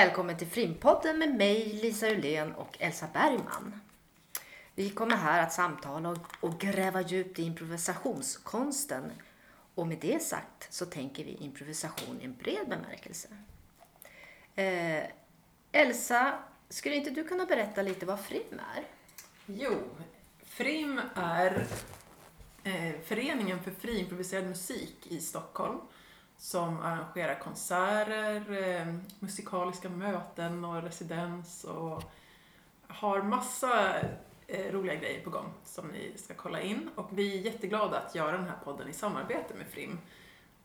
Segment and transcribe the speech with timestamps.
[0.00, 3.80] Välkommen till Frimpodden med mig Lisa Ulén och Elsa Bergman.
[4.74, 9.12] Vi kommer här att samtala och gräva djupt i improvisationskonsten.
[9.74, 13.28] Och med det sagt så tänker vi improvisation i en bred bemärkelse.
[14.54, 15.04] Eh,
[15.72, 16.38] Elsa,
[16.68, 18.84] skulle inte du kunna berätta lite vad FRIM är?
[19.46, 19.78] Jo,
[20.44, 21.66] FRIM är
[22.64, 25.78] eh, Föreningen för fri improviserad musik i Stockholm
[26.40, 32.02] som arrangerar konserter, eh, musikaliska möten och residens och
[32.86, 33.94] har massa
[34.46, 36.90] eh, roliga grejer på gång som ni ska kolla in.
[36.94, 39.98] Och vi är jätteglada att göra den här podden i samarbete med FRIM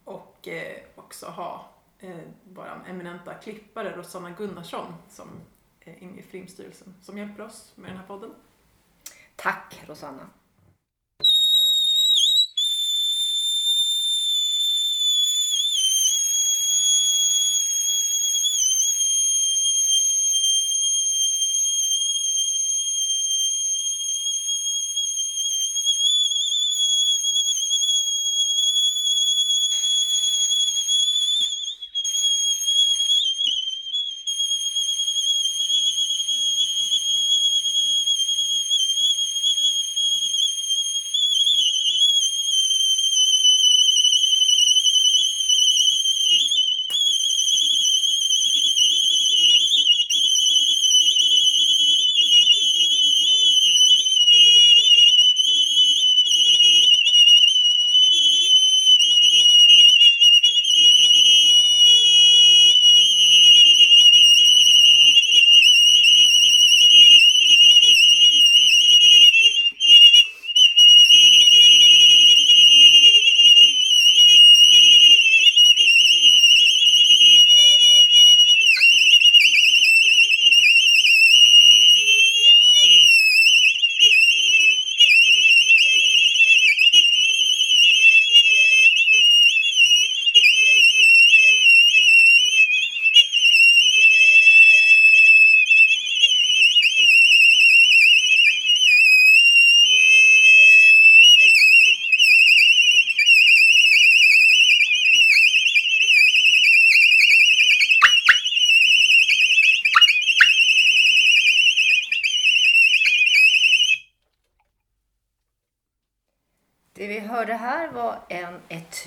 [0.04, 5.28] och eh, också ha eh, vår eminenta klippare Rosanna Gunnarsson som
[5.80, 8.34] är inne i FRIM-styrelsen som hjälper oss med den här podden.
[9.36, 10.30] Tack Rosanna.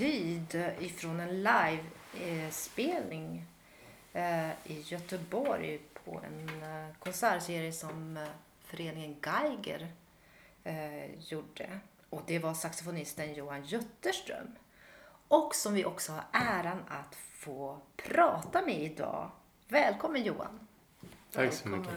[0.01, 3.45] Etyd ifrån en livespelning
[4.13, 8.23] eh, i Göteborg på en eh, konsertserie som eh,
[8.65, 9.89] föreningen Geiger
[11.19, 11.81] gjorde.
[12.11, 14.47] Och det var saxofonisten Johan Jutterström.
[15.29, 19.31] Och som vi också har äran att få prata med idag.
[19.69, 20.67] Välkommen Johan!
[21.33, 21.95] Tack så mycket.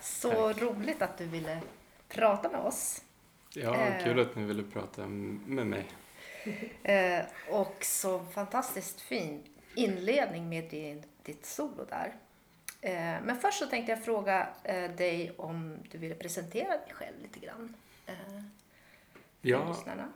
[0.00, 0.62] Så Tack.
[0.62, 1.60] roligt att du ville
[2.08, 3.02] prata med oss.
[3.54, 5.86] Ja, kul att ni ville prata med mig.
[6.82, 9.42] Eh, och så fantastiskt fin
[9.74, 12.14] inledning med din, ditt solo där.
[12.80, 14.48] Eh, men först så tänkte jag fråga
[14.96, 17.74] dig om du ville presentera dig själv lite grann.
[19.40, 20.08] ja, lyssnarna.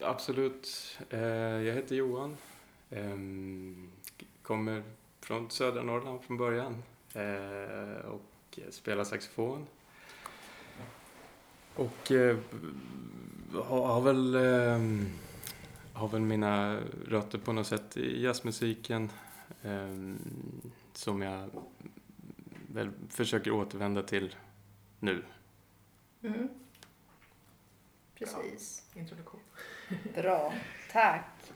[0.00, 0.98] absolut.
[1.10, 2.36] jag heter Johan.
[2.90, 3.90] Ehm,
[4.42, 4.82] kommer
[5.20, 6.82] från södra Norrland från början
[8.04, 9.66] och spelar saxofon
[11.74, 12.36] och eh,
[13.54, 15.06] har, har, väl, eh,
[16.02, 19.10] har väl mina rötter på något sätt i jazzmusiken
[19.62, 20.14] eh,
[20.92, 21.50] som jag
[22.66, 24.36] väl försöker återvända till
[25.00, 25.24] nu.
[26.22, 26.48] Mm.
[28.14, 28.84] Precis.
[28.94, 29.40] Ja, introduktion.
[30.14, 30.54] Bra,
[30.92, 31.52] tack.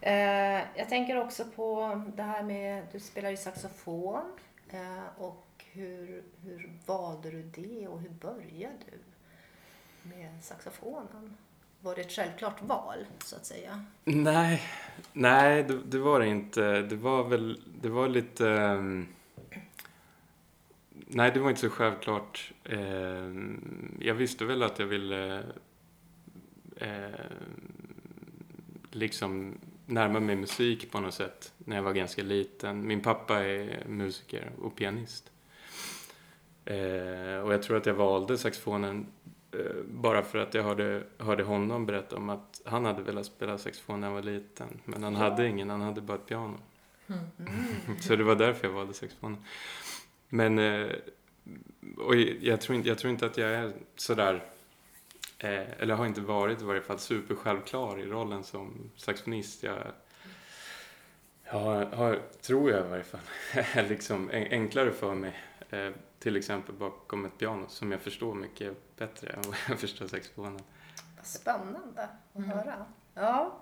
[0.00, 4.24] Eh, jag tänker också på det här med, du spelar ju saxofon
[4.68, 8.98] eh, och hur, hur valde du det och hur började du?
[10.08, 11.36] med saxofonen?
[11.86, 13.84] Var det ett självklart val, så att säga?
[14.04, 14.62] Nej,
[15.12, 16.82] nej det, det var det inte.
[16.82, 18.44] Det var väl, det var lite...
[18.44, 19.06] Um,
[20.90, 22.52] nej, det var inte så självklart.
[22.72, 23.54] Uh,
[24.00, 25.42] jag visste väl att jag ville
[26.82, 27.08] uh,
[28.90, 32.86] liksom närma mig musik på något sätt när jag var ganska liten.
[32.86, 35.30] Min pappa är musiker och pianist.
[36.64, 39.06] Eh, och jag tror att jag valde saxofonen
[39.84, 44.00] bara för att jag hörde, hörde honom berätta om att han hade velat spela saxofon
[44.00, 44.80] när han var liten.
[44.84, 46.58] Men han hade ingen, han hade bara ett piano.
[47.06, 48.00] Mm.
[48.00, 49.44] Så det var därför jag valde saxofonen.
[50.28, 50.92] Men, eh,
[51.98, 54.44] och jag tror inte, jag tror inte att jag är sådär,
[55.38, 59.62] eh, eller har inte varit i varje fall, super självklar i rollen som saxofonist.
[59.62, 59.78] Jag,
[61.50, 63.20] Ja, har, tror jag i varje fall.
[63.88, 65.32] liksom enklare för mig.
[65.70, 65.90] Eh,
[66.26, 70.60] till exempel bakom ett piano som jag förstår mycket bättre än vad jag förstår saxofonen.
[71.16, 72.50] Vad spännande att mm.
[72.50, 72.86] höra.
[73.14, 73.58] Ja,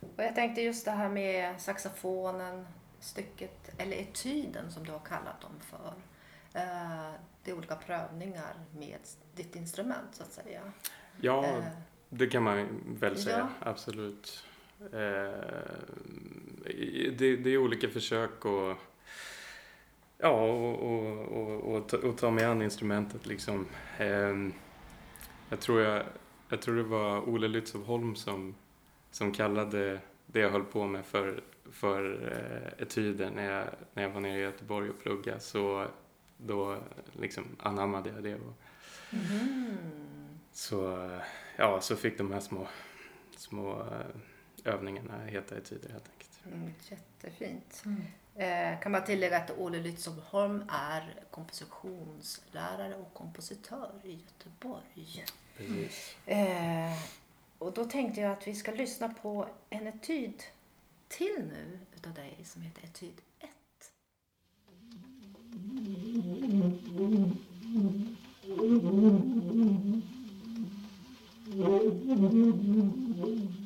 [0.00, 2.66] och jag tänkte just det här med saxofonen,
[3.00, 5.92] stycket, eller etyden som du har kallat dem för.
[6.60, 7.12] Eh,
[7.44, 8.98] det är olika prövningar med
[9.34, 10.60] ditt instrument så att säga.
[11.20, 11.64] Ja, eh,
[12.08, 13.70] det kan man väl säga, ja.
[13.70, 14.44] absolut.
[14.80, 14.88] Eh,
[17.18, 18.76] det, det, är olika försök och
[20.18, 23.66] ja, och, och, och, och, ta, och ta mig an instrumentet liksom.
[23.98, 24.34] Eh,
[25.48, 26.02] jag tror jag,
[26.48, 28.54] jag tror det var Ole Lützow som,
[29.10, 34.10] som kallade det jag höll på med för, för eh, etyder när jag, när jag
[34.10, 35.40] var nere i Göteborg och pluggade.
[35.40, 35.86] Så
[36.36, 36.76] då
[37.12, 38.34] liksom anammade jag det.
[38.34, 38.54] Och,
[39.10, 39.76] mm.
[40.52, 41.10] Så,
[41.56, 42.68] ja, så fick de här små,
[43.36, 46.35] små eh, övningarna heta etyder helt enkelt.
[46.52, 47.82] Mm, jättefint.
[47.84, 48.02] Mm.
[48.34, 55.24] Eh, kan man tillägga att Olle Lützow är kompositionslärare och kompositör i Göteborg.
[55.56, 56.16] Precis.
[56.26, 56.92] Eh,
[57.58, 60.42] och då tänkte jag att vi ska lyssna på en etyd
[61.08, 63.50] till nu utav dig som heter Etyd 1.
[73.26, 73.65] också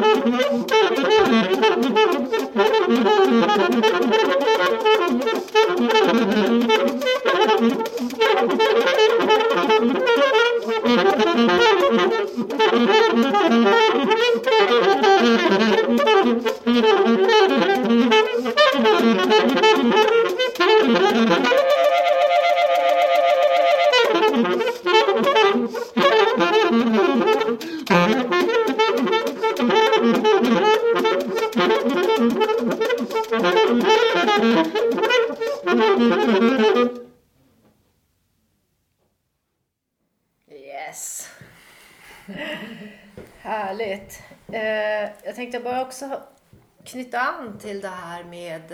[46.91, 48.71] knyta an till det här med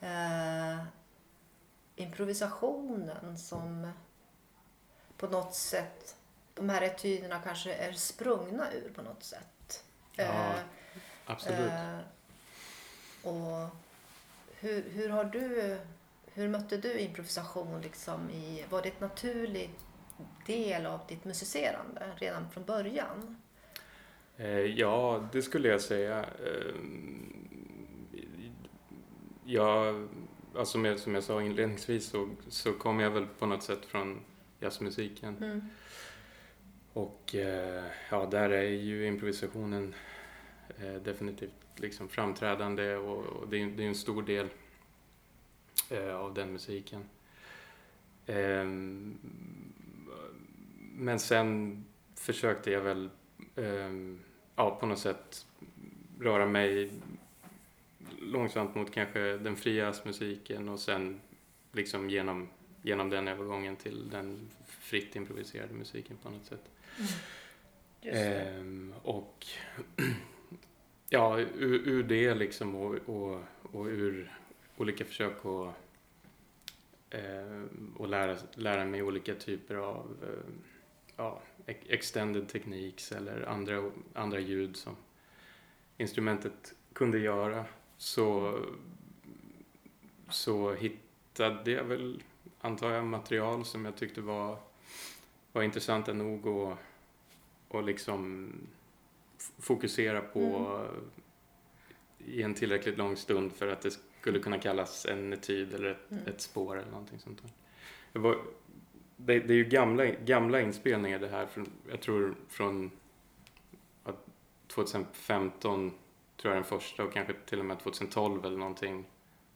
[0.00, 0.84] eh,
[1.96, 3.92] improvisationen som
[5.16, 6.16] på något sätt,
[6.54, 9.84] de här etyderna kanske är sprungna ur på något sätt.
[10.16, 10.54] Ja, eh,
[11.26, 11.70] absolut.
[11.70, 11.98] Eh,
[13.22, 13.68] och
[14.60, 15.78] hur, hur har du,
[16.26, 19.84] hur mötte du improvisation liksom i, var det ett naturligt
[20.46, 23.41] del av ditt musicerande redan från början?
[24.42, 26.20] Eh, ja, det skulle jag säga.
[26.20, 26.74] Eh,
[29.44, 30.08] jag,
[30.54, 33.84] alltså som, jag, som jag sa inledningsvis så, så kom jag väl på något sätt
[33.84, 34.20] från
[34.60, 35.36] jazzmusiken.
[35.36, 35.60] Mm.
[36.92, 39.94] Och eh, ja, där är ju improvisationen
[41.04, 44.48] definitivt liksom framträdande och, och det, är, det är en stor del
[46.14, 47.04] av den musiken.
[48.26, 49.18] Ehm,
[50.94, 51.84] men sen
[52.14, 53.10] försökte jag väl
[53.56, 54.20] ehm,
[54.56, 55.46] ja, på något sätt
[56.20, 56.90] röra mig
[58.20, 61.20] långsamt mot kanske den fria musiken och sen
[61.72, 62.48] liksom genom,
[62.82, 66.70] genom den övergången till den fritt improviserade musiken på något sätt.
[68.00, 68.10] Det.
[68.10, 69.46] Ehm, och
[71.08, 74.38] ja, ur, ur det liksom och, och, och ur
[74.76, 75.74] olika försök att
[77.10, 77.62] eh,
[77.96, 80.54] och lära, lära mig olika typer av eh,
[81.16, 84.96] ja, extended techniques eller andra, andra ljud som
[85.96, 87.64] instrumentet kunde göra
[87.96, 88.58] så,
[90.28, 92.22] så hittade jag väl,
[92.60, 94.58] antar jag, material som jag tyckte var,
[95.52, 96.76] var intressanta nog och,
[97.68, 98.52] och liksom
[99.58, 100.78] fokusera på
[102.18, 103.90] i en tillräckligt lång stund för att det
[104.20, 106.26] skulle kunna kallas en etyd eller ett, Mm.
[106.26, 107.50] ett spår eller någonting sånt där.
[108.12, 108.38] Det, var,
[109.24, 112.90] det, det är ju gamla, gamla inspelningar det här, från, jag tror från
[114.04, 114.12] ja,
[114.68, 115.90] 2015
[116.36, 119.04] tror jag den första och kanske till och med 2012 eller någonting.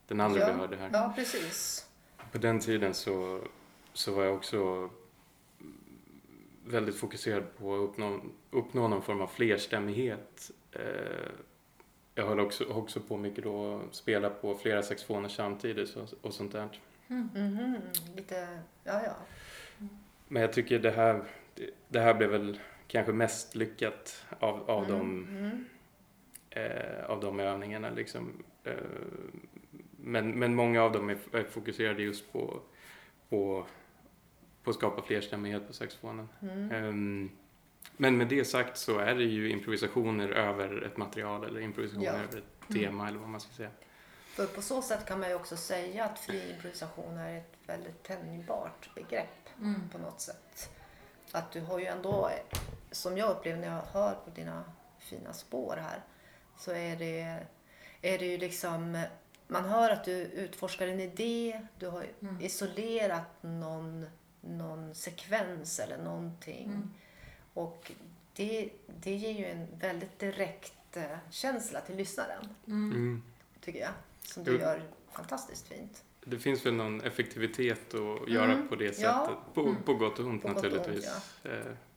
[0.07, 0.47] Den andra Ja.
[0.47, 0.91] vi hörde här.
[0.93, 1.87] Ja, precis.
[2.33, 3.41] På den tiden så,
[3.93, 4.91] så var jag också
[6.65, 8.21] väldigt fokuserad på att uppnå,
[8.51, 10.51] uppnå någon form av flerstämmighet.
[10.73, 10.81] Eh,
[12.15, 16.35] jag höll också, också på mycket då att spela på flera saxofoner samtidigt och, och
[16.35, 16.81] sånt där.
[17.07, 17.77] Mhm,
[18.17, 19.15] Lite, ja ja.
[20.29, 21.25] Men jag tycker det här,
[21.89, 25.65] det, här blev väl kanske mest lyckat av, av, Mm, de, mm.
[26.51, 27.91] eh, av de övningarna.
[27.91, 28.43] Liksom.
[28.65, 28.73] Eh,
[29.97, 32.61] men, men många av dem är, är fokuserade just på,
[33.29, 33.67] på,
[34.63, 36.29] på att skapa flerstämmighet på saxofonen.
[36.43, 36.71] Mm.
[36.73, 37.31] Ehm,
[37.97, 42.13] men med det sagt så är det ju improvisationer över ett material eller improvisationer Ja.
[42.13, 43.71] över ett tema eller vad man ska säga.
[44.27, 48.03] För på så sätt kan man ju också säga att fri improvisation är ett väldigt
[48.03, 49.89] tänjbart begrepp Mm.
[49.93, 50.71] på något sätt.
[51.33, 52.31] Att du har ju ändå,
[52.91, 54.65] som jag upplever när jag hör på dina
[54.99, 56.01] fina spår här,
[56.59, 57.21] så är det,
[58.03, 59.03] är det ju liksom,
[59.47, 62.41] man hör att du utforskar en idé, du har Mm.
[62.41, 64.07] isolerat någon,
[64.41, 66.65] någon sekvens eller någonting.
[66.67, 66.95] Mm.
[67.55, 67.93] Och
[68.33, 72.91] det, det ger ju en väldigt direkt eh, känsla till lyssnaren, Mm.
[72.93, 73.23] Mm.
[73.61, 73.93] tycker jag.
[74.23, 76.05] Som du gör fantastiskt fint.
[76.29, 79.03] Det finns väl någon effektivitet att göra Mm, på det sättet.
[79.05, 79.43] ja.
[79.55, 79.83] På, Mm.
[79.83, 81.11] på gott och ont På gott och ont, naturligtvis.
[81.45, 81.51] Eh,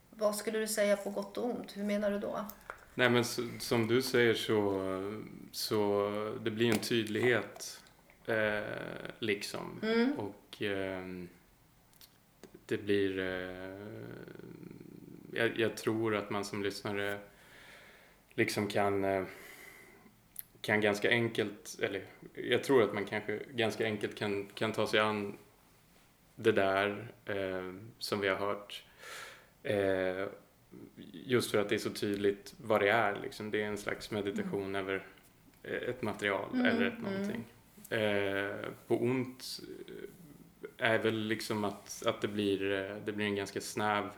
[0.10, 1.78] Vad skulle du säga på gott och ont?
[1.78, 2.46] Hur menar du då?
[2.96, 4.82] Nej men så, som du säger så,
[5.52, 6.10] så
[6.42, 7.82] det blir en tydlighet
[8.26, 8.64] eh,
[9.20, 9.80] liksom.
[9.84, 10.14] Mm.
[10.14, 11.30] Och ehm,
[12.66, 13.20] det blir...
[13.20, 13.80] Eh,
[15.34, 17.20] jag, jag tror att man som lyssnare
[18.34, 19.24] liksom kan, eh,
[20.62, 22.02] kan ganska enkelt, eller
[22.34, 25.38] jag tror att man kanske ganska enkelt kan, kan ta sig an
[26.36, 28.84] det där eh, som vi har hört.
[29.64, 30.28] Eh,
[31.12, 33.20] just för att det är så tydligt vad det är.
[33.22, 33.52] Liksom.
[33.52, 35.06] Det är en slags meditation över
[35.64, 37.12] eh, ett material Mm, eller ett mm.
[37.12, 37.46] någonting.
[37.90, 39.60] Eh, på ont
[40.78, 44.10] eh, är väl liksom att, att det, blir, eh, det blir en ganska snäv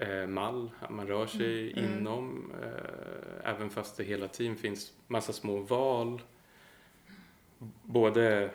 [0.00, 0.70] eh, mall.
[0.90, 1.98] Man rör sig Mm, mm.
[1.98, 2.52] inom.
[2.62, 6.22] Eh, även fast det hela tiden finns massa små val.
[7.82, 8.50] Både...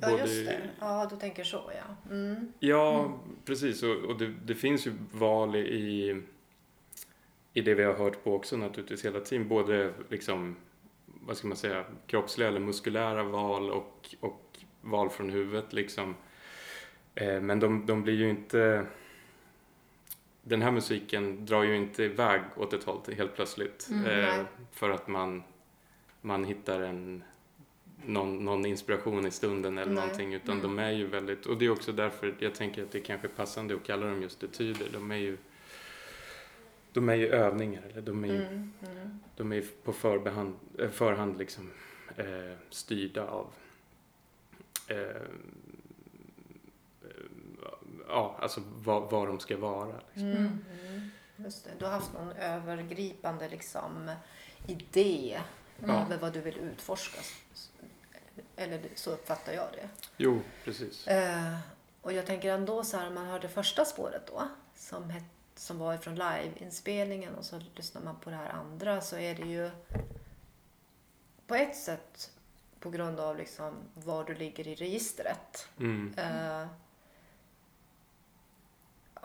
[0.00, 0.70] Ja, både just det.
[0.80, 2.14] Ja, du tänker så, ja.
[2.14, 2.52] Mm.
[2.58, 3.18] Ja, Mm.
[3.44, 3.82] precis.
[3.82, 6.22] Och, och det, det finns ju val i,
[7.52, 9.48] i det vi har hört på också naturligtvis hela tiden.
[9.48, 10.56] Både liksom,
[11.06, 16.14] vad ska man säga, kroppsliga eller muskulära val och, och val från huvudet liksom.
[17.14, 18.86] Eh, men de, de blir ju inte...
[20.46, 23.88] Den här musiken drar ju inte iväg åt ett håll helt plötsligt.
[23.90, 25.42] Mm, eh, för att man,
[26.20, 27.24] man hittar en,
[28.06, 30.02] någon, någon inspiration i stunden eller Nej.
[30.02, 30.34] någonting.
[30.34, 30.62] Utan Mm.
[30.62, 33.30] de är ju väldigt, och det är också därför jag tänker att det kanske är
[33.30, 34.86] passande att kalla dem just etyder.
[34.92, 35.36] De är ju,
[36.92, 38.72] de är ju övningar, eller de är ju, Mm.
[38.82, 39.20] Mm.
[39.36, 41.70] de är på förbehand, eh, förhand liksom
[42.16, 43.46] eh, styrda av
[44.88, 44.96] eh,
[48.08, 49.86] ja, alltså vad, vad de ska vara.
[50.12, 50.30] Liksom.
[50.30, 50.64] Mm.
[50.86, 51.10] Mm.
[51.36, 51.70] Just det.
[51.78, 54.10] Du har haft någon övergripande liksom,
[54.66, 55.40] idé
[55.86, 56.02] Ja.
[56.02, 57.20] över vad du vill utforska.
[58.56, 59.88] Eller så uppfattar jag det.
[60.16, 61.06] Jo, precis.
[61.06, 61.56] Eh,
[62.02, 65.94] och jag tänker ändå så här, man hörde första spåret då, som, het, som var
[65.94, 69.70] ifrån liveinspelningen och så lyssnar man på det här andra så är det ju
[71.46, 72.30] på ett sätt
[72.80, 75.68] på grund av liksom var du ligger i registret.
[75.78, 76.14] Mm.
[76.16, 76.66] Eh,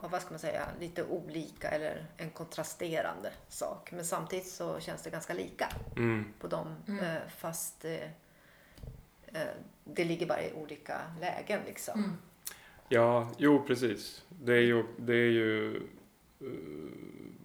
[0.07, 3.91] vad ska man säga, lite olika eller en kontrasterande sak.
[3.91, 6.33] Men samtidigt så känns det ganska lika Mm.
[6.39, 7.05] på dem Mm.
[7.05, 8.03] eh, fast eh,
[9.25, 9.47] eh,
[9.83, 11.99] det ligger bara i olika lägen liksom.
[11.99, 12.11] Mm.
[12.89, 14.23] Ja, jo precis.
[14.29, 15.81] Det är ju, det är ju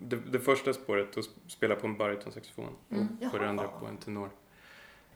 [0.00, 3.08] det, det första spåret att spela på en baritonsaxofon Mm.
[3.24, 4.30] och på det andra på en tenor.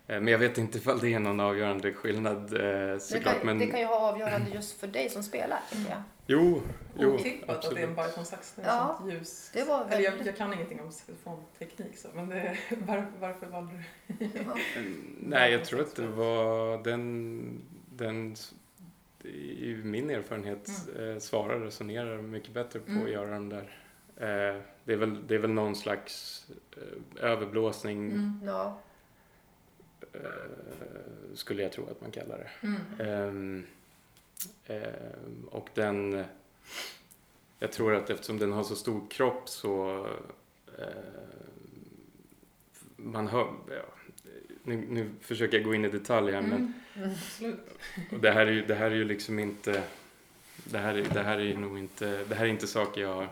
[0.06, 3.36] Men jag vet inte ifall det är någon avgörande skillnad eh, Det såklart.
[3.36, 6.02] kan, Men det kan ju ha avgörande just för dig som spelar tycker jag.
[6.28, 6.62] Jo,
[6.98, 7.96] jo Otippat att det är en absolut.
[7.96, 8.52] baritonsax.
[8.56, 9.50] Det är Ja, sånt ljus.
[9.54, 12.56] det var Eller jag, väldigt- jag kan ingenting om saxofonteknik så, men det,
[12.86, 13.72] var, varför valde
[14.06, 14.24] du?
[14.34, 14.56] Ja.
[15.20, 17.60] Nej, jag tror att det var den,
[17.96, 18.36] den
[19.24, 23.04] i min erfarenhet eh, svarar och resonerar mycket bättre på Mm.
[23.04, 23.78] att göra de där.
[24.16, 26.44] Eh, det, är väl, det är väl någon slags
[26.76, 28.40] eh, överblåsning Mm.
[28.44, 28.78] Ja.
[30.12, 30.20] eh,
[31.34, 32.68] skulle jag tro att man kallar det.
[34.66, 36.24] Ehm, ehm, och den,
[37.58, 40.06] jag tror att eftersom den har så stor kropp så
[40.78, 40.84] eh,
[42.96, 43.94] man hör, ja,
[44.62, 47.56] nu, nu försöker jag gå in i detalj här men Mm.
[48.12, 49.82] Och det här är ju, det här är ju liksom inte,
[50.64, 53.28] det här, är, det här är nog inte, det här är inte saker jag har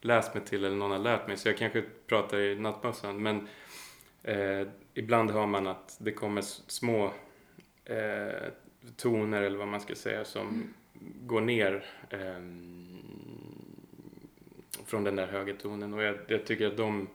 [0.00, 3.48] läst mig till eller någon har lärt mig så jag kanske pratar i nattmössan men
[4.22, 7.12] eh, ibland hör man att det kommer små
[7.84, 8.48] eh,
[8.96, 10.74] toner eller vad man ska säga som Mm.
[11.26, 12.98] går ner ehm,
[14.86, 17.08] från den där höga tonen och jag, jag tycker att de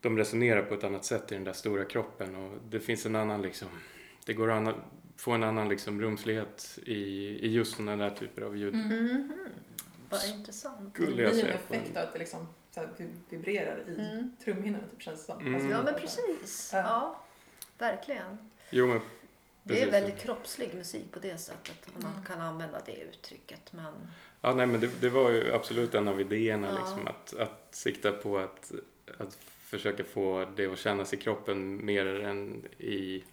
[0.00, 3.16] de resonerar på ett annat sätt i den där stora kroppen och det finns en
[3.16, 3.68] annan liksom
[4.26, 4.74] det går att
[5.16, 6.94] få en annan liksom rumslighet i,
[7.46, 8.74] i just sådana där typer av ljud.
[8.74, 8.88] Mm.
[9.14, 9.32] Mhm.
[10.10, 10.94] Vad intressant.
[10.94, 13.94] Skulle det jag blir en effekt av att det liksom så här, vi- vibrerar i
[14.00, 14.36] Mm.
[14.44, 15.40] trumhinnorna typ känns det som.
[15.40, 15.54] Mm.
[15.54, 16.70] Alltså, Ja men precis.
[16.72, 16.78] Ja.
[16.78, 17.24] Ja,
[17.78, 18.38] verkligen.
[18.70, 19.00] Jo men
[19.66, 21.88] Det är väldigt kroppslig musik på det sättet.
[21.96, 23.72] Om man kan använda det uttrycket.
[23.72, 23.92] Men
[24.40, 26.78] Ja, nej, men det, det var ju absolut en av idéerna, Ja.
[26.78, 28.72] liksom, att, att sikta på att,
[29.18, 33.24] att försöka få det att kännas i kroppen mer än i,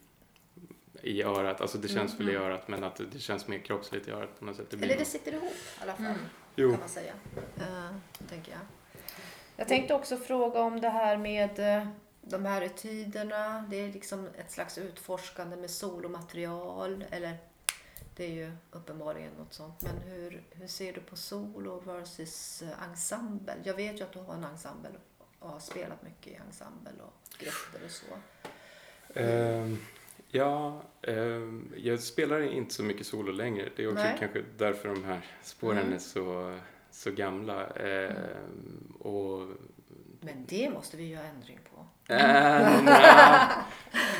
[1.01, 1.61] i örat.
[1.61, 2.47] Alltså det känns Mm, väl i mm.
[2.47, 4.65] örat, men att det, känns mer kroppsligt i örat på något sätt.
[4.69, 6.05] Det Eller det sitter ihop i alla fall.
[6.05, 6.17] Mm.
[6.55, 7.13] Jo, kan man säga.
[7.57, 7.95] Eh,
[8.29, 8.61] tänker jag.
[9.55, 11.87] jag tänkte också fråga om det här med eh,
[12.21, 13.65] de här etyderna.
[13.69, 17.05] Det är liksom ett slags utforskande med solomaterial.
[17.09, 17.37] Eller
[18.15, 19.81] det är ju uppenbarligen något sånt.
[19.81, 23.53] Men hur, hur ser du på solo versus eh, ensemble?
[23.63, 24.89] Jag vet ju att du har en ensemble
[25.39, 28.05] och har spelat mycket i ensemble och grupper och så.
[29.19, 29.77] Ehm,
[30.27, 33.69] ja, ehm, jag spelar inte så mycket solo längre.
[33.75, 34.15] Det är också Nej.
[34.19, 35.93] kanske därför de här spåren Mm.
[35.93, 36.59] är så,
[36.91, 37.67] så gamla.
[37.67, 39.47] Ehm, och
[40.21, 41.59] Men det måste vi göra ändring.
[42.11, 43.51] Äh,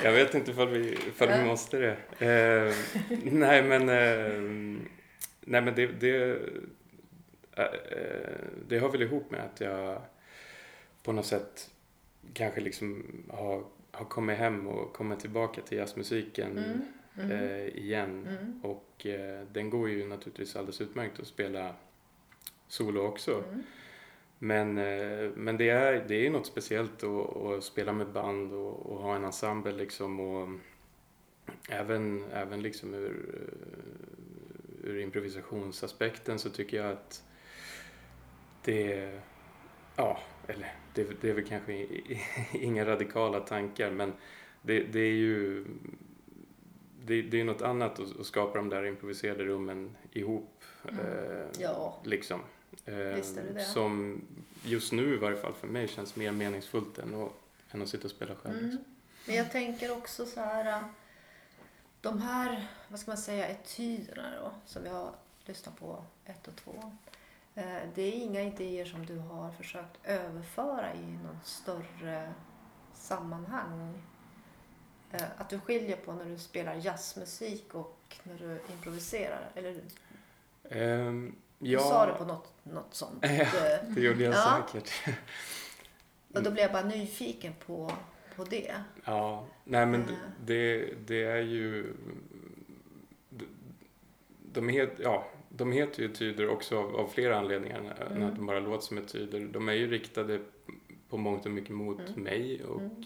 [0.03, 1.97] jag vet inte ifall vi, ifall vi måste det.
[2.25, 2.75] Eh,
[3.23, 4.41] nej men, eh,
[5.41, 6.39] nej, men det, det,
[7.55, 7.65] eh,
[8.67, 10.01] det hör väl ihop med att jag
[11.03, 11.69] på något sätt
[12.33, 16.81] kanske liksom har, har kommit hem och kommit tillbaka till jazzmusiken Mm.
[17.17, 17.31] Mm.
[17.31, 18.27] eh, igen.
[18.29, 18.59] Mm.
[18.63, 21.75] Och eh, den går ju naturligtvis alldeles utmärkt att spela
[22.67, 23.43] solo också.
[24.43, 28.85] Men, eh, men det är, det är något speciellt att, att spela med band och,
[28.85, 30.49] och ha en ensemble liksom och
[31.69, 37.23] även, även liksom ur, eh, ur improvisationsaspekten så tycker jag att
[38.63, 39.11] det,
[39.95, 41.87] ja, eller det, det är väl kanske
[42.51, 44.13] inga radikala tankar men
[44.61, 45.65] det, det är ju
[47.05, 50.63] det, det är något annat att, att skapa de där improviserade rummen ihop.
[50.89, 51.05] Mm.
[51.05, 52.01] Eh, Ja.
[52.05, 52.39] Liksom.
[52.85, 53.21] Eh.
[53.73, 54.21] Som
[54.63, 57.31] just nu i varje fall för mig känns mer meningsfullt än att,
[57.71, 58.57] än att sitta och spela själv.
[58.57, 58.69] Mm.
[58.69, 58.85] Liksom.
[59.27, 60.65] Men jag tänker också så här.
[60.79, 60.85] äh,
[62.01, 65.11] De här, vad ska man säga, etyderna då, som vi har
[65.45, 66.91] lyssnat på, ett och två.
[67.55, 72.33] eh, Det är inga idéer som du har försökt överföra i någon större
[72.93, 74.01] sammanhang.
[75.11, 79.49] Eh, Att du skiljer på när du spelar jazzmusik och när du improviserar.
[79.55, 79.81] Eller
[80.69, 83.19] Ehm, du ja, sa det på något, något sånt.
[83.29, 83.45] Ja.
[83.95, 84.63] Det gjorde jag Ja.
[84.71, 84.91] säkert.
[86.33, 87.91] Och då blev jag bara nyfiken på,
[88.35, 88.75] på det.
[89.05, 90.07] Ja, nej men Eh.
[90.45, 91.93] det, det är ju...
[94.53, 98.29] de- het, ja, de heter ju etyder också av, av flera anledningar än Mm.
[98.29, 99.39] att de bara låter som etyder.
[99.39, 100.39] De är ju riktade
[101.09, 102.23] på mångt och mycket mot Mm.
[102.23, 103.03] mig och Mm.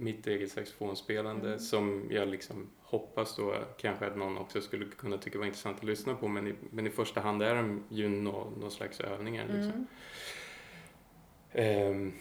[0.00, 1.58] Mitt eget saxofonspelande Mm.
[1.58, 5.84] som jag liksom hoppas då kanske att någon också skulle kunna tycka var intressant att
[5.84, 9.44] lyssna på men i, men i första hand är de ju nå, någon slags övningar
[9.44, 9.72] liksom.
[9.72, 9.86] Mm.
[11.52, 12.12] Ehm,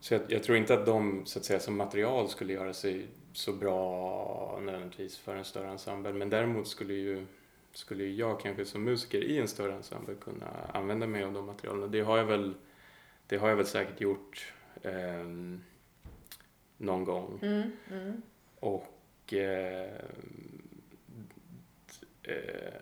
[0.00, 3.06] så jag, jag tror inte att de så att säga som material skulle göra sig
[3.32, 7.26] så bra nödvändigtvis för en större ensemble men däremot skulle ju
[7.72, 11.90] skulle jag kanske som musiker i en större ensemble kunna använda mig av de materialen
[11.90, 12.54] det har jag väl
[13.26, 15.60] det har jag väl säkert gjort ehm,
[16.80, 17.70] någon gång Mm.
[17.90, 18.22] Mm.
[18.60, 19.90] och eh,
[22.22, 22.72] eh,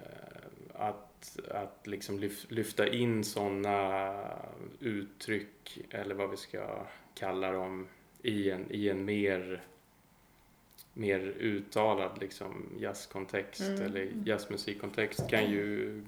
[0.74, 4.14] att, att liksom lyf, lyfta in sådana
[4.80, 7.86] uttryck eller vad vi ska kalla dem
[8.22, 9.62] i en, i en mer,
[10.92, 13.82] mer uttalad liksom jazzkontext Mm.
[13.82, 16.02] eller jazzmusikkontext kan ju,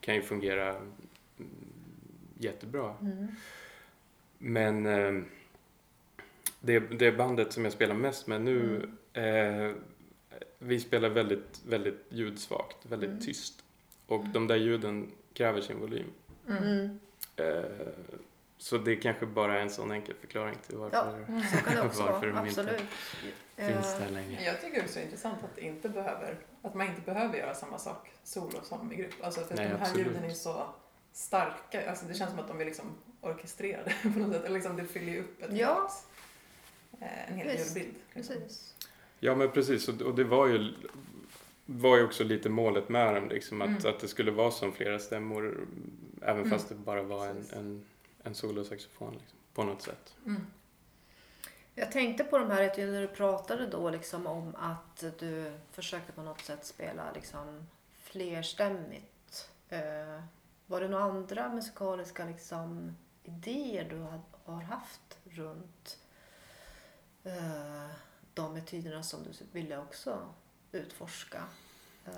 [0.00, 1.50] kan ju fungera mm,
[2.38, 2.94] jättebra.
[3.00, 3.26] Mm.
[4.38, 5.22] Men eh,
[6.64, 9.66] det, det bandet som jag spelar mest med nu, Mm.
[9.68, 9.74] eh,
[10.58, 13.20] vi spelar väldigt, väldigt ljudsvagt, väldigt Mm.
[13.22, 13.64] tyst.
[14.06, 16.06] Och de där ljuden kräver sin volym.
[16.48, 16.98] Mm.
[17.36, 17.64] Eh,
[18.58, 21.74] så det är kanske bara är en sån enkel förklaring till varför, Ja, Så kan
[21.76, 22.78] det också varför de inte
[23.56, 24.42] finns Eh, där längre.
[24.44, 27.78] Jag tycker också det är intressant att, inte behöver, att man inte behöver göra samma
[27.78, 29.12] sak solo som i grupp.
[29.22, 30.06] Alltså för att Nej, de här absolut.
[30.06, 30.66] ljuden är så
[31.12, 31.90] starka.
[31.90, 32.86] Alltså det känns som att de är liksom
[33.20, 34.44] orkestrerade på något sätt.
[34.44, 35.76] Eller liksom det fyller ju upp ett Ja.
[35.84, 35.90] eh,
[37.00, 37.94] en hel Visst, ljudbild.
[38.14, 38.36] liksom.
[38.36, 38.74] Precis.
[39.20, 40.72] Ja men precis, och, det var ju,
[41.66, 43.80] var ju också lite målet med dem, liksom, att, Mm.
[43.94, 45.66] att det skulle vara som flera stämmor,
[46.22, 46.50] även Mm.
[46.50, 47.84] fast det bara var en, en,
[48.22, 50.14] en solosaxofon liksom, på något sätt.
[50.26, 50.46] Mm.
[51.74, 56.12] Jag tänkte på de här att när du pratade då liksom om att du försökte
[56.12, 57.66] på något sätt spela liksom
[58.02, 59.50] flerstämmigt.
[59.68, 60.20] Eh,
[60.66, 66.03] var det några andra musikaliska liksom idéer du har, haft runt eh,
[68.34, 70.18] de metoderna som du ville också
[70.72, 71.42] utforska?
[72.06, 72.12] Eh,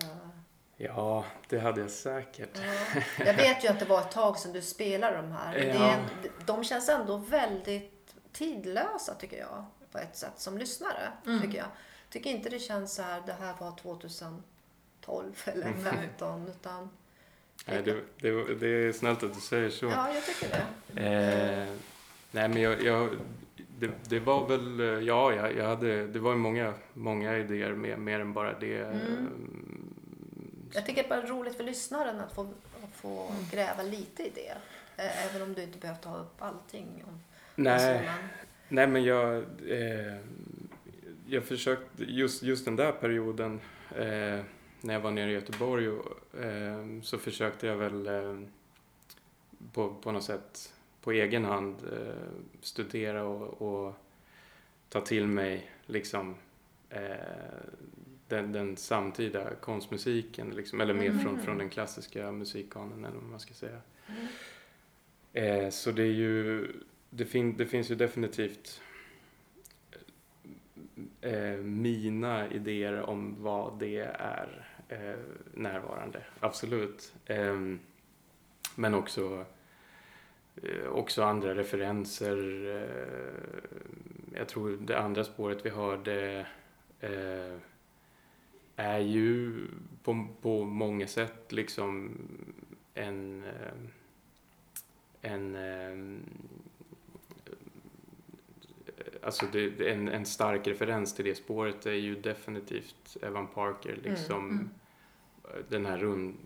[0.79, 2.51] Ja, det hade jag säkert.
[2.55, 3.03] ja.
[3.25, 5.53] Jag vet ju att det var ett tag sedan du spelade de här.
[5.59, 5.97] Men Ja.
[6.23, 9.65] det, de känns ändå väldigt tidlösa tycker jag.
[9.93, 11.13] På ett sätt som lyssnare.
[11.27, 11.41] Mm.
[11.43, 11.67] Tycker jag.
[12.11, 14.43] Tycker inte det känns så här, det här var 2012
[15.45, 15.85] eller Mm.
[15.85, 16.49] 2015.
[16.49, 16.91] Utan,
[17.67, 19.87] Nej, det, det, det är snällt att du säger så.
[19.87, 21.03] ja, jag tycker det.
[21.03, 21.75] Eh,
[22.31, 23.11] nej, men jag, jag,
[23.79, 27.73] det, det var väl, eh, ja, jag, jag hade, det var ju många, många idéer
[27.75, 28.79] med, mer än bara det.
[28.79, 29.93] Mm.
[30.73, 32.43] Jag tycker det är bara roligt för lyssnaren att få,
[32.85, 33.43] att få Mm.
[33.53, 34.57] gräva lite i det.
[35.03, 37.05] Eh, Även om du inte behöver ta upp allting.
[37.09, 37.21] Om,
[37.55, 38.15] Nej, men-
[38.69, 39.37] nej, men jag,
[39.69, 40.17] eh,
[41.27, 43.61] jag försökte, just, just den där perioden,
[43.97, 44.41] eh,
[44.81, 48.39] när jag var nere i Göteborg, och, eh, så försökte jag väl eh,
[49.73, 50.73] på, på något sätt
[51.07, 52.15] på egen hand eh,
[52.61, 53.95] studera och, och
[54.89, 56.35] ta till mig liksom
[56.91, 57.01] eh,
[58.29, 61.43] den, den samtida konstmusiken, liksom, eller mer från, Mhm.
[61.43, 63.81] från den klassiska musikkanon eller vad man ska säga.
[64.09, 64.27] Mm.
[65.65, 66.73] Eh, så det är ju,
[67.11, 68.81] det, fin, det finns ju definitivt
[71.21, 75.19] eh, mina idéer om vad det är eh,
[75.55, 77.15] närvarande, absolut.
[77.27, 77.57] Eh,
[78.75, 79.45] men också,
[80.89, 82.67] också andra referenser.
[82.77, 86.47] Eh, jag tror det andra spåret vi hörde
[87.01, 87.57] eh,
[88.77, 89.55] är ju
[90.03, 92.11] på, på många sätt liksom
[92.95, 93.73] en eh,
[95.21, 95.57] en
[99.23, 104.51] alltså det, en, en stark referens till det spåret är ju definitivt Evan Parker liksom
[104.51, 104.71] mm.
[105.69, 106.37] den här rund,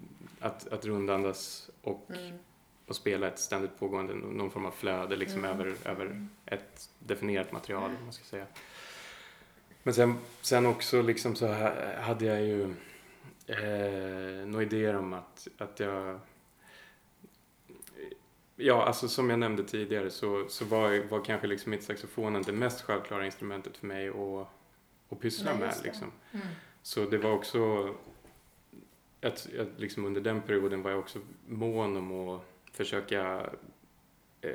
[0.41, 2.39] att, att rundandas och, Mm.
[2.91, 5.51] Och spela ett ständigt pågående någon form av flöde liksom Mm.
[5.51, 8.47] över, över ett definierat material om man ska säga.
[9.83, 11.47] Men sen, sen också liksom så
[12.01, 12.63] hade jag ju
[13.47, 16.21] eh, några idéer om att, att jag
[18.57, 22.53] Ja, alltså som jag nämnde tidigare så, så var, var kanske liksom inte saxofonen det
[22.53, 24.49] mest självklara instrumentet för mig att,
[25.09, 25.75] att pyssla Nej, med.
[25.85, 26.13] Liksom.
[26.33, 26.47] Mm.
[26.83, 27.89] Så det var också,
[29.21, 33.51] att, att liksom under den perioden var jag också mån om att försöka
[34.41, 34.51] eh,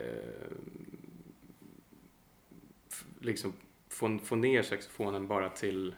[3.19, 3.53] liksom
[3.89, 5.95] få, få ner saxofonen bara till,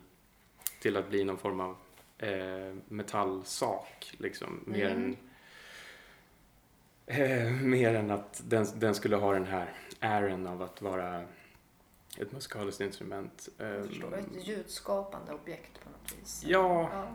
[0.81, 1.77] till att bli någon form av
[2.17, 4.15] eh, metallsak.
[4.17, 5.03] Liksom, mer, Mm.
[5.03, 5.17] än,
[7.45, 11.23] eh, mer än att den, den skulle ha den här ären av att vara
[12.17, 13.49] ett musikaliskt instrument.
[13.57, 16.43] Jag Eh, förstår, ett ljudskapande objekt på något vis.
[16.47, 17.07] Ja, Ja.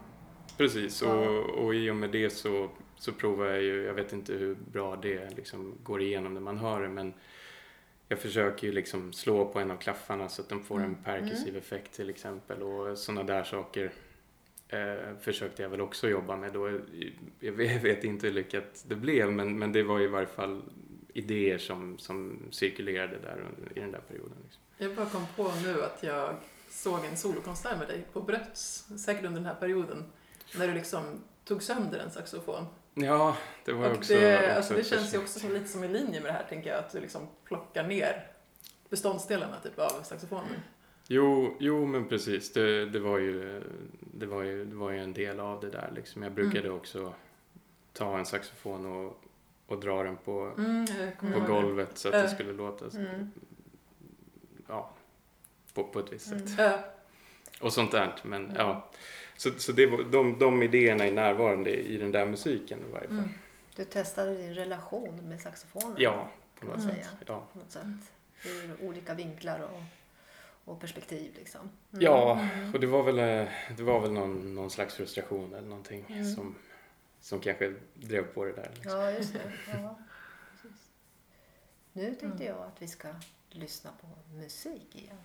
[0.57, 1.09] Precis, Ja.
[1.15, 2.71] och, och i och med det så,
[3.03, 6.59] så provar jag ju, jag vet inte hur bra det liksom går igenom när man
[6.59, 7.15] hör det, men
[8.09, 11.03] jag försöker ju liksom slå på en av klaffarna så att de får en Mm.
[11.05, 13.93] perkussiv effekt till exempel och sådana där saker
[14.69, 16.81] eh, försökte jag väl också jobba med då.
[17.41, 20.63] Jag vet, inte hur lyckat det blev men, men det var i varje fall
[21.13, 24.37] idéer som, som cirkulerade där i den där perioden.
[24.43, 24.63] Liksom.
[24.79, 26.35] Jag bara kom på nu att jag
[26.71, 30.05] såg en solokonsert med dig på Bröts, säkert under den här perioden,
[30.59, 31.05] när du liksom
[31.45, 32.67] tog sönder en saxofon.
[32.95, 35.89] Ja, det var Och också, det, alltså det känns ju också som, lite som i
[35.89, 38.27] linje med det här, tänker jag, att du liksom plockar ner
[38.89, 40.49] beståndsdelarna typ av saxofonen.
[41.07, 42.53] Jo, jo men precis.
[42.53, 43.63] Det, det, var ju,
[44.01, 45.93] det, var ju, det var ju en del av det där.
[45.95, 46.23] Liksom.
[46.23, 46.77] Jag brukade Mm.
[46.77, 47.15] också
[47.93, 49.21] ta en saxofon och,
[49.67, 50.87] och dra den på, Mm,
[51.21, 51.45] på det.
[51.47, 52.23] golvet så att Äh.
[52.23, 53.31] det skulle låta Mm.
[54.69, 54.91] ja,
[55.75, 56.59] på, på ett visst sätt.
[56.59, 56.71] Mm.
[56.71, 56.79] Ja,
[57.61, 58.15] Och sånt där.
[58.23, 58.91] Men ja.
[59.43, 63.19] Så, så det de, de idéerna är närvarande i den där musiken i varje fall.
[63.19, 63.31] mm.
[63.77, 65.97] Du testade din relation med saxofonen.
[65.99, 66.29] Ja,
[66.61, 67.09] på något man sätt.
[67.27, 67.47] Ja.
[67.53, 67.85] På något sätt.
[68.45, 69.83] Ur olika vinklar och,
[70.73, 71.61] och perspektiv liksom.
[71.61, 72.03] Mm.
[72.05, 76.05] Ja, och det var väl, eh, det var väl någon, någon slags frustration eller någonting
[76.09, 76.35] Mm.
[76.35, 76.55] som,
[77.21, 78.71] som kanske drev på det där.
[78.75, 78.93] Liksom.
[79.01, 79.53] Ja, just det.
[79.73, 79.99] Ja,
[80.63, 80.79] precis.
[81.93, 82.47] Nu tänkte Mm.
[82.47, 83.09] jag att vi ska
[83.51, 85.17] lyssna på musik igen.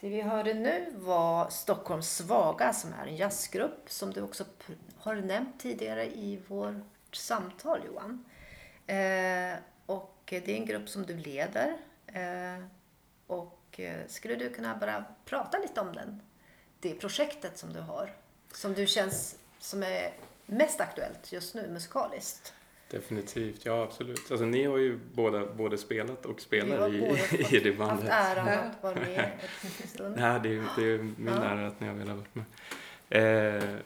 [0.00, 4.44] Det vi hörde nu var Stockholms Svaga som är en jazzgrupp som du också
[4.96, 8.24] har nämnt tidigare i vårt samtal Johan.
[8.86, 11.76] Eh, och det är en grupp som du leder.
[12.06, 12.64] Eh,
[13.26, 16.22] och eh, skulle du kunna bara prata lite om den?
[16.80, 18.16] Det projektet som du har.
[18.52, 20.12] Som du känns som är
[20.46, 22.54] mest aktuellt just nu musikaliskt.
[22.90, 24.30] Definitivt, ja absolut.
[24.30, 26.98] Alltså ni har ju båda både spelat och Vi spelar har i,
[27.56, 28.08] i det haft bandet.
[28.10, 29.30] äran att vara med.
[30.16, 31.32] Nej, det är, det är min Ja.
[31.44, 32.44] ära att ni har velat vara med.
[33.62, 33.76] Eh,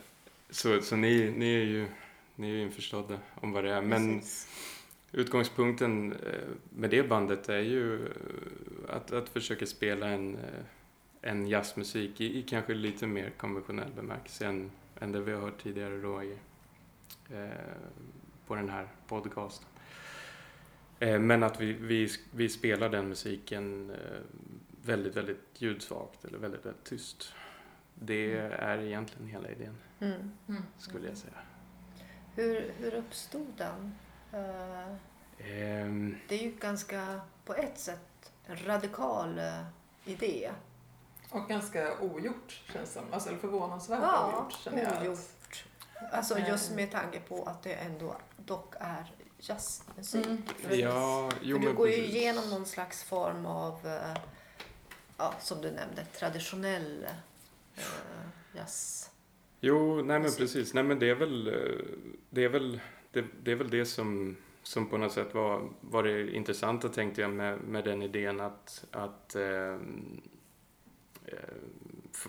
[0.51, 1.87] så så ni, ni är ju
[2.37, 3.83] ni är ju införstådda om vad det är.
[3.83, 4.49] Men Precis.
[5.13, 6.19] utgångspunkten eh,
[6.71, 8.11] med det bandet är ju eh,
[8.89, 14.47] att, att försöka spela en, eh, en jazzmusik i, i kanske lite mer konventionell bemärkelse
[14.47, 16.33] än, än det vi har hört tidigare då i,
[17.31, 17.49] eh,
[18.47, 19.69] på den här podcasten.
[20.99, 23.97] Eh, men att vi, vi, vi spelar den musiken eh,
[24.83, 27.33] väldigt, väldigt ljudsvagt eller väldigt, väldigt tyst.
[27.95, 30.31] Det är egentligen hela idén, Mm.
[30.49, 30.63] Mm.
[30.79, 31.33] skulle jag säga.
[32.35, 33.95] Hur, hur uppstod den?
[35.39, 39.41] Ehm, Det är ju ganska, på ett sätt, en radikal
[40.05, 40.51] idé.
[41.31, 43.03] Och ganska ogjort, känns som.
[43.11, 45.03] Alltså, eller förvånansvärt Ja, ogjort, känner jag.
[45.03, 45.65] ogjort.
[46.13, 50.27] Alltså just med tanke på att det ändå dock är jazzmusik.
[50.27, 50.43] Mm.
[50.59, 52.15] För- ja, jo För du men går ju precis.
[52.15, 54.17] igenom någon slags form av, eh,
[55.19, 57.07] ja, som du nämnde, traditionell
[57.77, 57.83] eh,
[58.57, 59.11] jazz.
[59.61, 60.39] Jo, nej men musik.
[60.39, 60.75] precis.
[60.75, 61.85] Nej men det är väl eh,
[62.31, 62.81] det, är väl,
[63.11, 67.21] det, det, är väl det som, som på något sätt var, var det intressanta tänkte
[67.21, 69.75] jag med, med den idén att, att eh,
[71.25, 71.55] eh,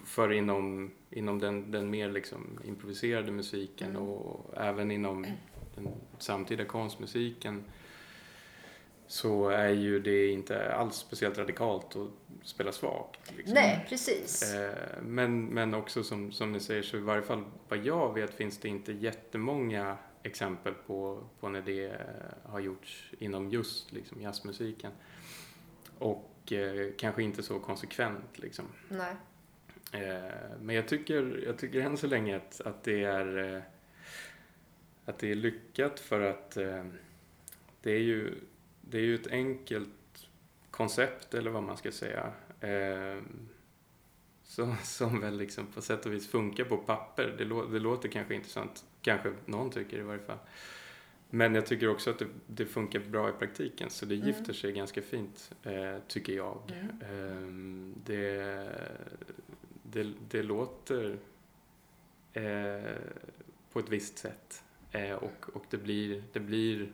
[0.06, 4.02] för inom, inom den, den mer liksom improviserade musiken Mm.
[4.02, 5.26] och även inom
[5.76, 7.64] den samtida konstmusiken
[9.08, 12.10] så är ju det inte alls speciellt radikalt att
[12.44, 13.36] spela svagt.
[13.38, 13.54] Liksom.
[13.54, 14.54] Nej, precis.
[14.54, 18.34] Eh, Men, men också som, som ni säger så i varje fall vad jag vet
[18.34, 24.22] finns det inte jättemånga exempel på, på när det eh, har gjorts inom just liksom,
[24.22, 24.92] jazzmusiken.
[26.00, 28.66] Och eh, kanske inte så konsekvent liksom.
[28.90, 29.16] Nej.
[29.92, 33.62] Eh, men jag tycker, jag tycker än så länge att, att, det är, eh,
[35.06, 36.86] att det är lyckat för att eh,
[37.82, 38.34] det är ju,
[38.82, 39.90] det är ju ett enkelt
[40.72, 42.34] koncept eller vad man ska säga.
[42.60, 43.22] Eh,
[44.44, 47.36] som, som väl liksom på sätt och vis funkar på papper.
[47.38, 50.38] Det, lå, det låter kanske intressant, kanske någon tycker i varje fall.
[51.30, 54.28] Men jag tycker också att det, det funkar bra i praktiken så det Mm.
[54.28, 56.72] gifter sig ganska fint, eh, tycker jag.
[56.72, 57.02] Mm.
[57.02, 58.70] Ehm, det,
[59.84, 61.18] det, det låter
[62.34, 62.98] eh,
[63.74, 64.64] på ett visst sätt
[64.96, 66.92] eh, och, och det blir, det blir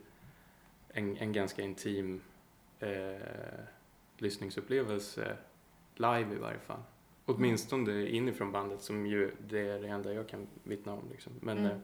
[0.94, 2.22] en, en ganska intim
[2.80, 3.60] eh,
[4.18, 5.38] lyssningsupplevelse
[5.96, 6.84] live i varje fall.
[7.26, 11.04] Åtminstone inifrån bandet som ju det är det enda jag kan vittna om.
[11.12, 11.34] Liksom.
[11.40, 11.72] Men, Mm.
[11.72, 11.78] eh,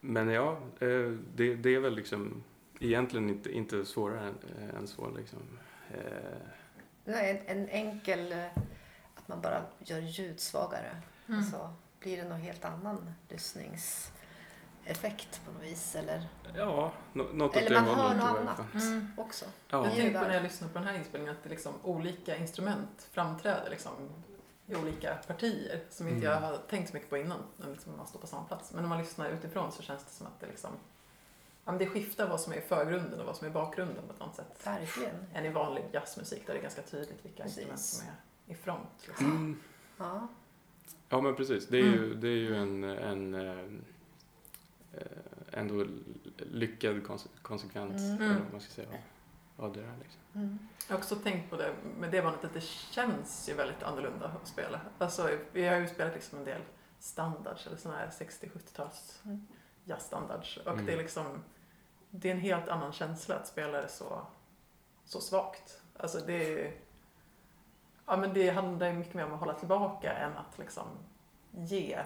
[0.00, 2.42] men ja, eh, det, det är väl liksom
[2.80, 5.10] egentligen inte, inte svårare än, eh, än så.
[5.10, 5.38] Liksom.
[5.94, 6.38] Eh,
[7.04, 8.32] Nej, en, en enkel,
[9.14, 10.96] att man bara gör ljud svagare.
[11.28, 11.42] Mm.
[11.42, 11.70] Så
[12.04, 15.94] blir det någon helt annan lyssningseffekt på något vis.
[15.96, 18.74] Eller ja, nå- något Eller man hör något annat.
[18.74, 19.12] Mm.
[19.16, 19.44] också.
[19.68, 19.84] Ja.
[19.84, 23.08] Jag tänkte på när jag lyssnade på den här inspelningen att det liksom olika instrument
[23.12, 23.92] framträder liksom
[24.66, 26.42] i olika partier som inte Mm.
[26.42, 28.72] jag har tänkt så mycket på innan när liksom man står på samma plats.
[28.72, 30.70] Men när man lyssnar utifrån så känns det som att det liksom
[31.64, 34.04] ja, men det skiftar vad som är i förgrunden och vad som är i bakgrunden
[34.08, 34.60] på ett annat sätt.
[34.66, 35.26] Verkligen.
[35.34, 37.58] Än i vanlig jazzmusik där det är ganska tydligt vilka Precis.
[37.58, 38.14] instrument som är
[38.52, 38.88] i front.
[39.06, 39.26] Liksom.
[39.26, 39.60] Mm.
[39.98, 40.28] Ja.
[41.08, 42.20] Ja men precis, det är ju, Mm.
[42.20, 43.80] det är ju en, en eh,
[45.52, 45.86] ändå
[46.36, 48.22] lyckad konse- konsekvens, Mm.
[48.22, 48.88] eller vad man ska säga,
[49.56, 50.20] av, av det där liksom.
[50.34, 50.58] Mm.
[50.88, 54.26] Jag har också tänkt på det med det bandet att det känns ju väldigt annorlunda
[54.42, 54.80] att spela.
[54.98, 56.60] Alltså, vi har ju spelat liksom en del
[56.98, 59.46] standards eller sådana här 60-70-tals Mm.
[59.84, 60.86] jazzstandards och Mm.
[60.86, 61.26] det är liksom
[62.10, 64.26] det är en helt annan känsla att spela det så,
[65.04, 65.82] så svagt.
[65.96, 66.72] Alltså det är
[68.06, 70.86] ja men det handlar ju mycket mer om att hålla tillbaka än att liksom
[71.50, 72.00] ge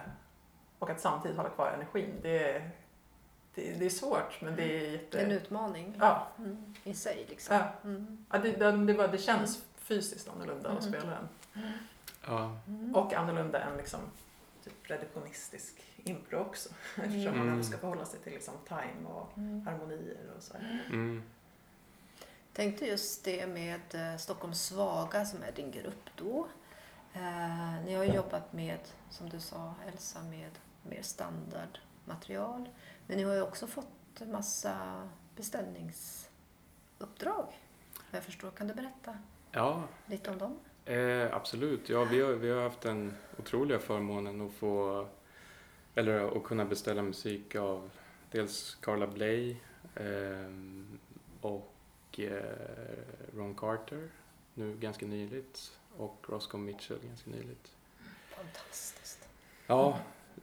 [0.79, 2.13] och att samtidigt hålla kvar energin.
[2.21, 2.69] Det är,
[3.55, 5.17] det, det är svårt men det är jätte...
[5.17, 6.73] Det är en utmaning Ja, mm.
[6.83, 7.25] i sig.
[7.29, 7.55] Liksom.
[7.55, 7.63] ja.
[7.83, 8.25] Mm.
[8.31, 10.93] Ja, det, det, det, var, det känns fysiskt annorlunda att Mm.
[11.01, 11.27] spela den.
[12.27, 12.95] Ja, Mm.
[12.95, 13.99] Och annorlunda än liksom,
[14.63, 16.69] typ reduktionistisk impro också.
[16.95, 17.63] Eftersom man Mm.
[17.63, 19.67] ska förhålla sig till liksom, time och Mm.
[19.67, 20.53] harmonier och så.
[22.53, 26.47] Tänkte just det med eh, Stockholms svaga som är din grupp då.
[27.13, 30.51] Eh, ni har ju jobbat med, som du sa Elsa, med
[30.83, 32.69] mer standardmaterial.
[33.07, 37.45] Men ni har ju också fått massa beställningsuppdrag.
[37.93, 38.51] vad Jag förstår.
[38.51, 39.17] Kan du berätta
[39.51, 40.59] ja lite om dem?
[40.85, 41.89] eh, absolut.
[41.89, 45.07] Ja, vi har, vi har haft den otroliga förmånen att få,
[45.95, 47.89] eller att kunna beställa musik av
[48.31, 49.55] dels Carla Bley
[49.95, 50.99] ehm,
[51.41, 51.61] och eh,
[53.35, 54.09] Ron Carter
[54.53, 57.71] nu ganska nyligt och Roscoe Mitchell ganska nyligt.
[58.29, 59.29] Fantastiskt.
[59.67, 59.99] Ja,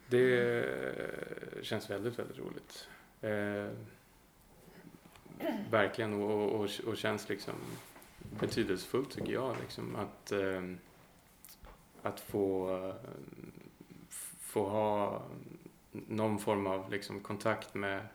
[0.07, 0.67] det
[1.63, 2.89] känns väldigt, väldigt roligt.
[3.21, 3.71] Eh,
[5.71, 7.55] verkligen och, och, och känns liksom
[8.41, 9.57] betydelsefullt tycker jag.
[9.61, 10.63] Liksom, att, eh,
[12.03, 12.95] att få, eh,
[14.41, 15.23] få ha
[15.91, 18.07] någon form av liksom, kontakt med,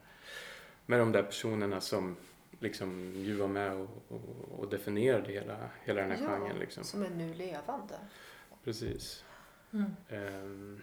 [0.86, 2.16] med de där personerna som
[2.62, 6.60] liksom, ju var med och, och, och definierade hela, hela den här genren.
[6.60, 6.84] Liksom.
[6.84, 7.96] som är nu levande.
[8.64, 9.24] Precis.
[9.74, 9.92] Mm.
[10.10, 10.82] Ehm,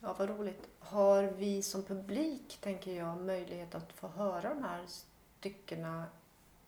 [0.00, 0.68] Ja, vad roligt.
[0.78, 6.04] Har vi som publik, tänker jag, möjlighet att få höra de här styckena?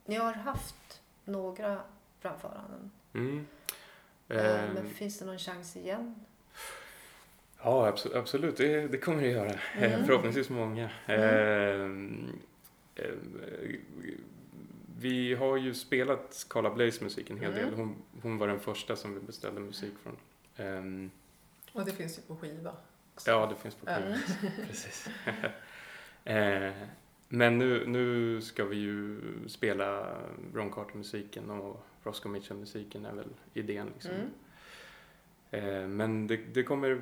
[0.04, 1.80] Ni har haft några
[2.20, 2.90] framföranden.
[3.14, 3.46] Mm.
[4.28, 6.14] Ehm, Men finns det någon chans igen?
[7.62, 8.56] ja, absolut, absolut.
[8.56, 9.52] Det, det kommer det göra.
[9.78, 10.06] Mm.
[10.06, 10.90] Förhoppningsvis många.
[11.06, 12.34] Ehm, eh,
[14.98, 17.64] vi har ju spelat Carla Blaze musik en hel Mm.
[17.64, 17.74] del.
[17.74, 20.16] Hon, hon var den första som vi beställde musik från.
[20.56, 21.10] Ehm,
[21.72, 22.76] Och det finns ju på skiva.
[23.14, 23.30] också.
[23.30, 24.16] ja, det finns på skiva.
[24.66, 25.08] Precis.
[26.24, 26.72] Eh,
[27.28, 30.16] Men nu, nu ska vi ju spela
[30.54, 33.86] Ron Carter-musiken och Roscoe Mitchell-musiken är väl idén.
[33.94, 34.10] Liksom.
[34.14, 34.30] Mm.
[35.82, 37.00] Eh, Men det, det kommer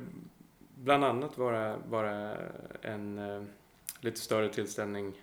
[0.75, 2.37] bland annat vara, vara
[2.83, 3.43] en eh,
[4.01, 5.15] lite större tillställning eh,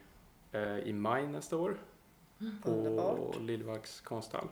[0.83, 1.77] i maj nästa år
[2.63, 4.03] på Underbart.
[4.03, 4.47] Konsthall.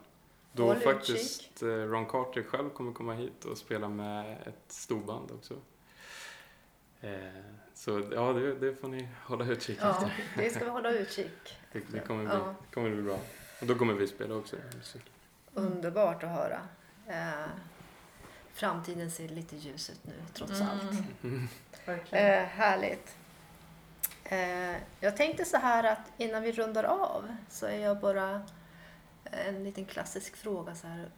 [0.52, 5.32] Då Håll faktiskt eh, Ron Carter själv kommer komma hit och spela med ett storband
[5.32, 5.54] också.
[7.02, 7.12] Eh,
[7.74, 10.12] Så ja, det, det får ni hålla utkik Ja, efter.
[10.38, 11.58] det ska vi hålla utkik.
[11.72, 12.56] Det, det kommer, bli, Ja.
[12.74, 13.20] kommer bli bra.
[13.62, 14.56] Och då kommer vi spela också.
[15.54, 16.60] Underbart att höra.
[17.08, 17.46] Eh,
[18.54, 20.84] framtiden ser lite ljus ut nu, trots allt.
[21.24, 21.48] Mm.
[22.12, 23.16] Eh, härligt.
[24.32, 28.42] Eh, jag tänkte så här att innan vi rundar av så är jag bara
[29.24, 31.12] en liten klassisk fråga så här.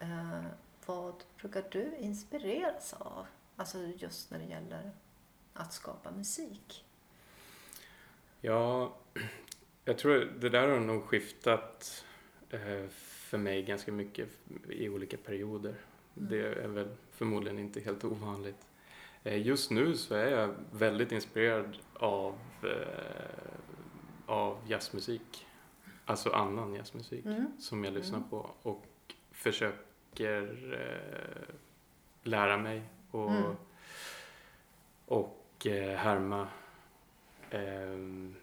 [0.00, 0.44] Eh,
[0.86, 3.26] vad brukar du inspireras av?
[3.56, 4.90] Alltså just när det gäller
[5.54, 6.84] att skapa musik.
[8.40, 8.94] Ja,
[9.84, 12.04] jag tror det där har nog skiftat
[12.50, 14.28] eh, för mig ganska mycket
[14.68, 15.74] i olika perioder.
[16.16, 16.28] Mm.
[16.28, 18.67] Det är väl förmodligen inte helt ovanligt.
[19.24, 23.52] Eh, just nu så är jag väldigt inspirerad av, eh,
[24.26, 25.46] av jazzmusik.
[26.04, 27.52] Alltså annan jazzmusik Mm.
[27.60, 28.30] som jag lyssnar Mm.
[28.30, 28.84] på och
[29.32, 31.54] försöker eh,
[32.22, 33.52] lära mig och, Mm.
[35.06, 36.48] och eh, härma.
[37.50, 38.34] Ehm,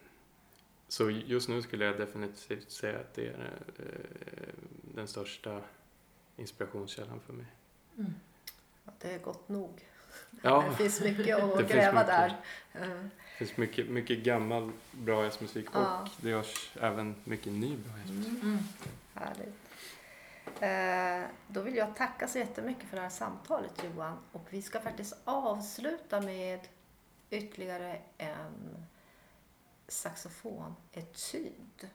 [0.87, 4.53] så just nu skulle jag definitivt säga att det är eh,
[4.95, 5.61] den största
[6.37, 7.45] inspirationskällan för mig.
[7.97, 8.13] Mm.
[8.99, 9.69] Det är gott nog.
[10.41, 12.07] Ja, Det finns mycket att gräva mycket.
[12.07, 12.35] där.
[12.73, 16.01] Det finns mycket, mycket gammal bra jazzmusik Ja.
[16.01, 18.27] och det görs även mycket ny bra jazzmusik.
[18.27, 18.41] Mm.
[18.41, 18.59] Mm.
[19.13, 19.55] Härligt.
[20.59, 24.17] Eh, då vill jag tacka så jättemycket för det här samtalet Johan.
[24.31, 26.59] Och vi ska faktiskt avsluta med
[27.29, 28.85] ytterligare en
[29.87, 31.89] saxofonetyd.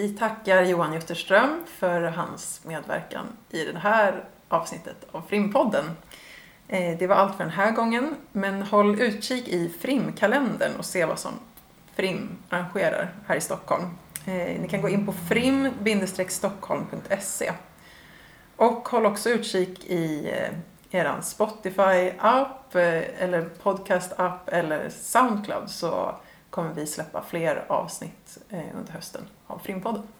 [0.00, 5.84] Vi tackar Johan Jutterström för hans medverkan i det här avsnittet av Frimpodden.
[6.68, 11.04] Eh, det var allt för den här gången, men håll utkik i Frimkalendern och se
[11.04, 11.32] vad som
[11.94, 13.84] Frim arrangerar här i Stockholm.
[14.26, 17.52] Eh, ni kan gå in på frim-stockholm.se
[18.56, 20.50] och håll också utkik i eh,
[21.00, 22.76] er Spotify-app
[23.18, 26.14] eller podcast-app eller Soundcloud så
[26.50, 29.22] kommer vi släppa fler avsnitt under hösten
[29.60, 30.19] av Frimpodden.